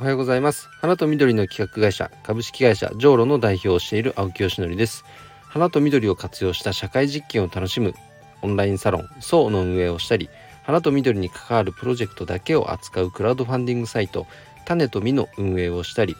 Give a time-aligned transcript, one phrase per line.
[0.00, 0.70] おはようございます。
[0.80, 5.04] 花と緑の企画会社株式会社ジョーロの代表をしている青木よしのりです。
[5.42, 7.92] 花と緑を活用した社会実験を楽しむ
[8.40, 10.30] オンラインサロンソーの運営をしたり
[10.62, 14.26] 花と緑に関わるプロジェクトだけを扱うクラウドファンディングサイト
[14.64, 16.16] 種と実の運営をしたり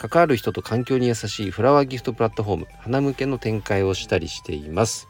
[0.00, 5.06] 関わる人と環境に優しいフラワーギフトプラットフォーム花向けの展開をしたりしています。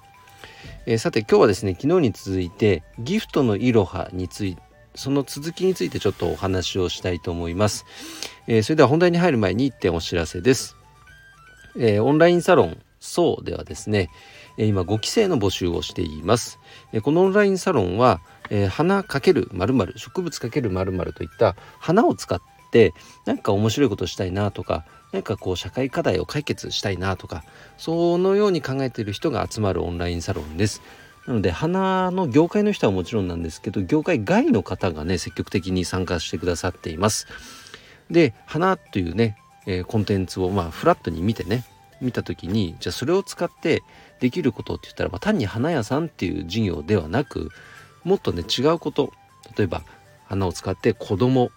[0.85, 7.85] えー、さて今日はですね昨日に続いてギフトのいろはについてその続きについてちょっとお話をしたいと思います。
[8.47, 10.77] えー、それでは本題に入る前に1点お知らせです。
[11.77, 14.11] えー、オンラインサロンそうではですね、
[14.59, 16.59] え今5期生の募集をしています。
[16.93, 22.93] えこのオンラインサロンは、え花×〇〇植物×〇〇といった花を使って
[23.25, 27.45] 何か面白いことしたいなとか何かこう社会課題を解決したいなとか
[27.79, 30.83] そのように考えている人が集まるオンラインサロンです。
[31.31, 37.29] なので花の業界の人はもちろんなんですけど業界外の方がね積極的に参加してくださっています。
[38.11, 41.65] で花というね、えー、コンテンツをまあフラットに見てね
[42.01, 43.85] 見た時にじゃあそれを使って
[44.19, 47.51] できることって言ったら、まあ、単に花屋さんっていう事業ではなく
[48.03, 49.13] もっとね違うこと
[49.57, 49.83] 例えば
[50.25, 51.53] 花を使って子供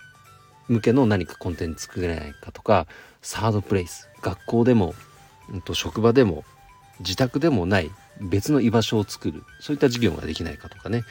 [0.68, 2.86] 向けの何かコンテンツ作れないかとか
[3.24, 4.94] サードプレイス学校でも、
[5.52, 6.44] うん、と職場でも
[7.00, 9.44] 自宅でもない別の居場所を作る。
[9.60, 11.04] そういった事業ができないかとかね、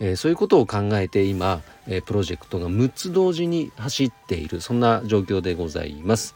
[0.00, 4.60] えー、そういうことを考えて今、えー、プロジェクトが6つ同時に走っている。
[4.60, 6.34] そんな状況でございます。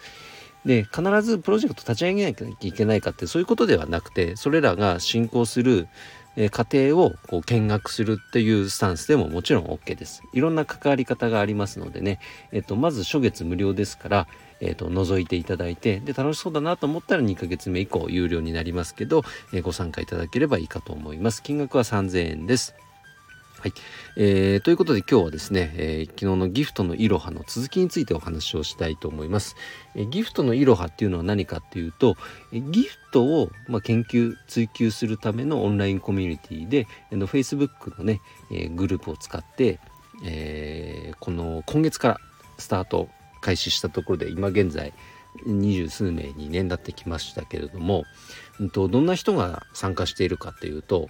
[0.64, 5.86] で必ずプロジェクト立ち上げなきゃいけないかってそういうことではなくてそれらが進行する
[6.37, 10.23] え家庭をこう見学するっていうスタンスでももちろん OK です。
[10.33, 12.20] いろんな関わり方がありますのでね、
[12.53, 14.29] えっと、まず初月無料ですから、
[14.61, 21.42] えーと、覗いていただいてで楽しそうだなと思ったら2ヶ月目以降有料になりますけど、えー、ご参加いただければいいかと思います。
[21.42, 22.75] 金額は3000円です。
[23.59, 23.73] はい、
[24.17, 29.57] えー、ということで今日はですね、えー、昨日のギフトのいろはの続きについてお話をしたいと思います、
[29.95, 32.17] えー、ギフトのいろはっていうのは何かっていうと、
[32.53, 38.20] えギフトを、まあ、研究追求するためのオンラインコミュニティであの Facebook のね、
[38.53, 39.80] えグループを使って、
[40.25, 42.20] えこの今月から
[42.59, 43.09] スタート
[43.41, 44.92] 開始したところで今現在
[45.47, 48.05] 二十数名に年だってきましたけれども、
[48.61, 51.09] うんと、どんな人が参加しているかっていうと、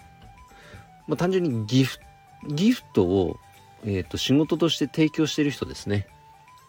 [1.09, 2.07] まあ、単純にギフト
[2.49, 3.39] ギフトを、
[3.85, 6.09] えーと、仕事として提供している人ですね。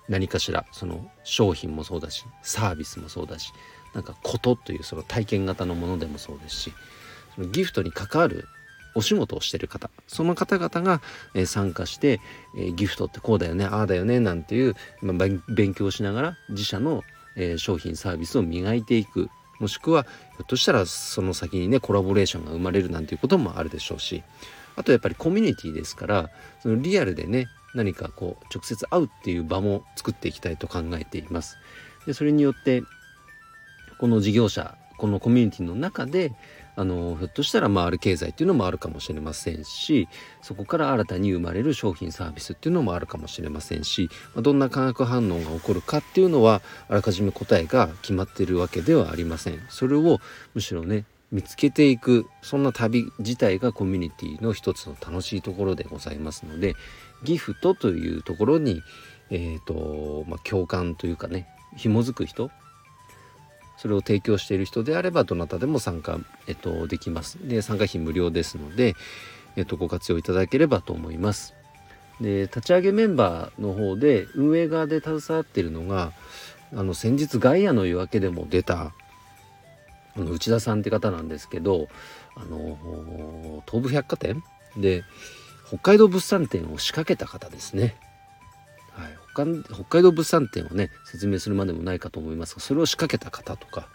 [0.10, 3.52] 何かしらその商品もそうだしサービスもそうだし
[3.94, 6.74] なんかことというその体験型のものでもそうですし
[7.36, 8.46] そのギフトに関わる
[8.96, 11.02] お仕事をしてる方その方々が、
[11.36, 12.20] えー、参加して、
[12.56, 17.04] えー、ギフトってこうだよねああだよねなんていう、まあ、勉強しながら自社の、
[17.36, 19.30] えー、商品サービスを磨いていく。
[19.60, 24.22] もしくはひょっとしたらその先にねコラボレーションが生まれるなんていうこともあるでしょうし
[24.78, 26.30] あとやっぱりコミュニティですから
[26.62, 31.58] そのリアルでね何かこう直接会うっていう場も作っていきたいと考えています。
[32.06, 32.84] でそれによって
[34.00, 36.32] この事業者このコミュニティの中で
[36.76, 40.08] あのひょっとしたら回る経済っていうのもあるかもしれませんし
[40.44, 49.60] そこから新たに生まれる商品サービスっていうのもあるかもしれませんしどんな化学反応が起こるかっていうのはあらかじめ答えが決まってるわけではありません。
[49.70, 50.20] それを
[50.54, 56.76] むしろね見つけていくそんな旅自体がコミュニティの一つの楽しいところでございますので
[57.24, 58.82] ギフトというところに、
[59.30, 62.50] えーとまあ、共感というかね紐づく人
[63.78, 67.38] それを提供している人であればどなたでも参加、えっと、できます。
[67.48, 68.96] で参加費無料ですので、
[69.56, 71.54] えっと、ご活用いただければと思います。
[72.20, 76.12] で立ち上げメンバーの方で運営側で携わっているのが
[76.76, 78.94] あの先日ガイアの夜明けでも出た
[80.18, 81.88] あの内田さんって方なんですけど
[82.36, 84.44] あの東武百貨店
[84.76, 85.04] で
[85.68, 87.96] 北海道物産展を仕掛けた方ですね。
[88.92, 89.28] はい
[89.72, 93.88] 北海道物産展をね説明するまでもないかと思いますがそれを仕掛けた方とか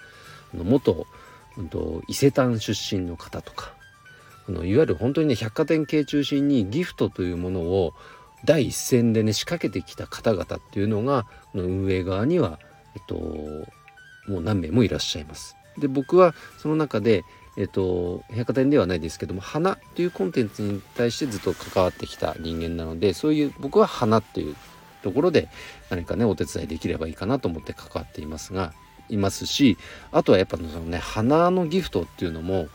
[0.54, 1.08] 元、
[1.58, 3.74] うん、と伊勢丹出身の方とか
[4.48, 7.92] あのいわゆる本当にね百貨店系中心にギフトというものを
[8.44, 12.58] 第一線でね仕掛けてきた方々っていうのがこの運営側には、
[12.94, 13.14] えっと、
[14.30, 15.56] もう何名もいらっしゃいます。
[15.78, 17.24] で僕はその中で
[17.56, 24.56] えっと、百貨店ではないですけども花というコンテンツに対してずっと関わってきた人間なのでそういう僕は花っていう
[25.02, 25.48] ところで
[25.90, 28.72] 何かねお手伝いできればいいかなと思って関わっていますが
[29.10, 29.76] いますし
[30.12, 32.68] あとはやっぱそのね花のギフトっていうのも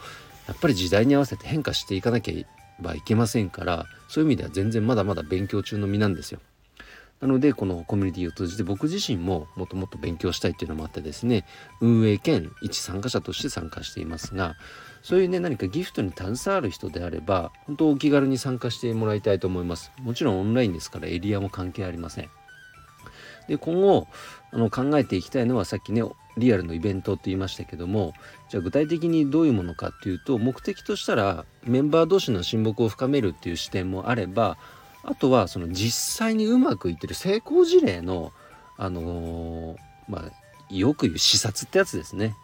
[0.48, 2.46] やっぱり時代に合わせて変化していかなけれ
[2.80, 6.40] ばいけませんからそういう意味では全然まだまだ勉強中の身なんですよ。
[7.19, 11.46] なのでこのコミュニティを通じて僕自身ももっともっと勉強したいっていうのもあってですね
[11.81, 14.56] 運営兼一参加者として参加していますが
[15.02, 19.92] そういうね何かギフトに携わる人であれば本当お気軽に参加してもらいたいと思います。
[20.02, 22.30] もちろんオンラインですからエリアも関係ありません。
[23.48, 24.08] で今後
[24.52, 26.04] あの考えていきたいのはさっきね
[26.38, 28.13] リアルのイベントって言いましたけども
[28.50, 34.58] じゃあ具体的にどういうものかっていうと目的としたらメンバー同士の親睦を深めるっていう視点もあれば
[35.07, 38.33] あとはその実際にうまくいってる成功事例の
[38.77, 39.77] あのー、
[40.09, 42.36] まあよく言う視察ってやつですね。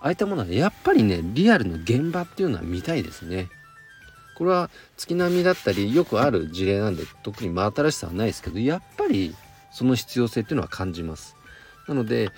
[0.00, 3.48] ああいったものはやっぱりねリアルの現場っていうのは見たいですね。
[4.36, 9.36] これは月並みだったりよくある事例なんで特に真新しさはないですけどやっぱり
[9.70, 11.36] その必要性っていうのは感じます。
[11.86, 12.30] なので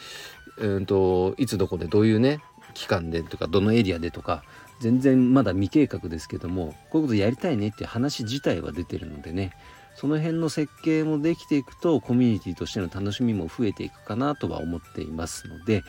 [0.59, 2.41] うんといつどこでどういうね
[2.77, 4.45] 期間でとかどのエリアでとか
[4.81, 9.53] 全然まだ未計画ですけどもこういうことやりたいねっていう話自体は出てるのでね
[9.95, 15.83] その辺の設計もできていくとコミュニティとしての楽しみも増えていくかなとは思っていますので、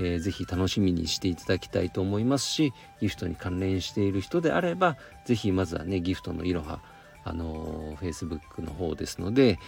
[0.00, 4.96] えー、ぜひ楽しみにしていただきたいと思いますしギフトに関連している人であれば
[5.26, 6.80] ぜひまずはねギフトのいろは
[7.22, 9.60] あのー、Facebook の方ですので、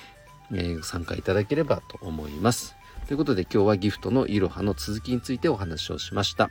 [0.52, 2.74] えー、参加いただければと思います。
[3.06, 6.50] ということで今日はギフトのいろはの続きについてお話をしました。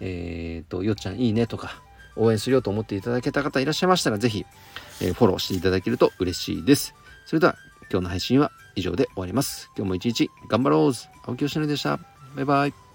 [0.00, 1.82] えっ、ー、と、よっちゃんいいねとか、
[2.16, 4.44] 応援するよと思っていただけた方いらっしゃいましたら、ぜひ、
[5.00, 6.94] えー、フォローしていただけると嬉しいです。
[7.26, 7.56] それでは、
[7.90, 9.70] 今日の配信は以上で終わります。
[9.76, 10.92] 今日も一日頑張ろう
[11.24, 11.98] 青木よしのりでした。
[12.34, 12.87] バイバイ。